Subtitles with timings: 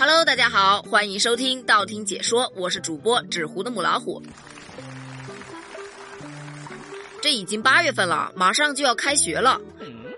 [0.00, 4.22] Hello，大家好，欢迎收听道听解说，我是主播纸糊的母老虎。
[7.20, 9.60] 这已经八月份了，马上就要开学了。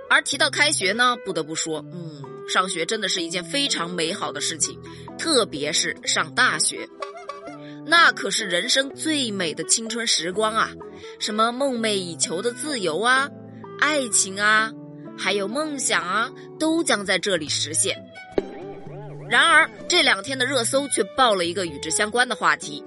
[0.08, 4.80] 而提到开学呢，不得不说，嗯，上学真的是一件非常美好的事情，
[5.18, 6.88] 特别是上大学，
[7.84, 10.70] 那可是人生最美的青春时光啊！
[11.18, 13.28] 什么梦寐以求的自由啊，
[13.80, 14.70] 爱情啊，
[15.18, 18.00] 还有梦想啊，都将在这里实现。
[19.32, 22.84] 然而这两天的热搜却爆了一个与之相关的话题：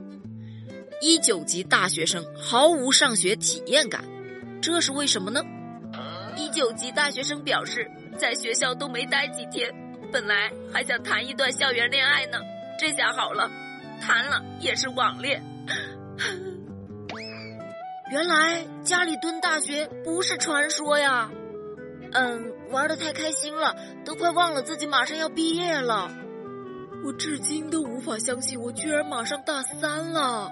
[1.02, 4.04] 一九级大学生毫无上学体验感，
[4.62, 5.42] 这是为什么呢？
[6.38, 9.74] 一九级大学生表示，在学校都没待几天，
[10.12, 12.38] 本来还想谈一段校园恋爱呢，
[12.80, 13.50] 这下好了，
[14.00, 15.42] 谈了也是网恋。
[18.12, 21.28] 原来家里蹲大学不是传说呀！
[22.12, 23.76] 嗯，玩的太开心了，
[24.06, 26.08] 都快忘了自己马上要毕业了。
[27.06, 30.50] 我至今都无法相信，我居然马上大三了。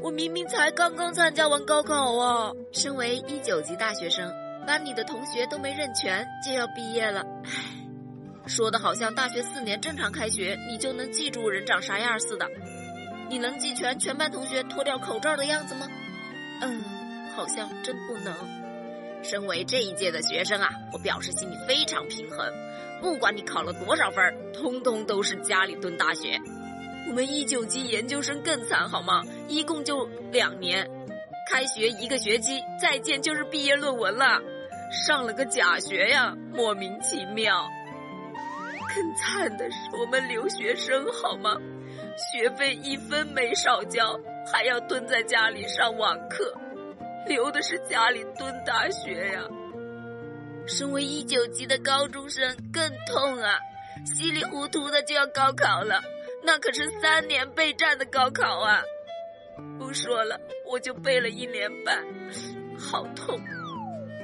[0.00, 2.50] 我明明才刚刚参加完高考啊！
[2.72, 4.32] 身为一九级大学生，
[4.66, 7.50] 班里的同学都没认全就要毕业了，唉，
[8.46, 12.48] 说的好像大学四年正常开学，你就能记住人长啥样似的。
[13.28, 15.86] 你能记全全班同学脱掉口罩的样子吗？
[16.62, 16.82] 嗯，
[17.36, 18.34] 好像真不能。
[19.22, 22.52] 身为这一届的学生啊，我表示心里非常平衡。
[23.00, 26.38] 不管你考了多少分，通通都是家里蹲大学。
[27.08, 29.22] 我们一九级研究生更惨好吗？
[29.48, 30.88] 一共就两年，
[31.50, 34.40] 开学一个学期，再见就是毕业论文了，
[34.90, 37.68] 上了个假学呀，莫名其妙。
[38.94, 41.56] 更惨的是我们留学生好吗？
[42.30, 44.18] 学费一分没少交，
[44.52, 46.54] 还要蹲在家里上网课，
[47.26, 49.40] 留的是家里蹲大学呀。
[50.66, 53.58] 身为一九级的高中生更痛啊！
[54.04, 56.00] 稀里糊涂的就要高考了，
[56.44, 58.82] 那可是三年备战的高考啊！
[59.78, 62.02] 不说了，我就背了一年半，
[62.78, 63.40] 好痛。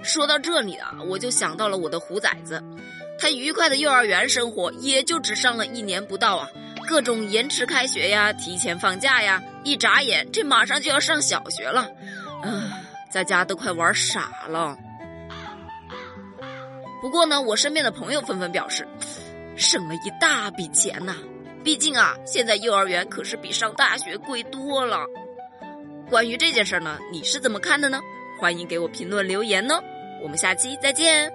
[0.03, 2.63] 说到这里啊，我就想到了我的虎崽子，
[3.19, 6.49] 他愉快的幼儿园生活也就只上了一年不到啊，
[6.89, 11.91] 各种延迟开学呀，提前放假呀，一眨眼这马上就要上小学了，
[12.43, 12.81] 啊，
[13.11, 14.77] 在家都快玩傻了。
[17.01, 18.87] 不过呢，我身边的朋友纷纷表示，
[19.57, 21.17] 省了一大笔钱呐。
[21.65, 25.07] 毕竟啊，现在幼儿园可是比上大学贵多了。
[26.09, 28.01] 关于这件事呢，你是怎么看的呢？
[28.41, 29.81] 欢迎给我评论留言呢。
[30.23, 31.33] 我们下期再见。